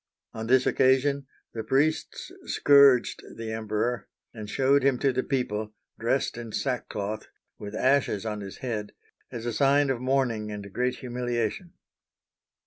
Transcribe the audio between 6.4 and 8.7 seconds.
sackcloth, with ashes on his